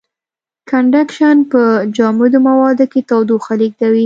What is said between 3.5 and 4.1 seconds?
لېږدوي.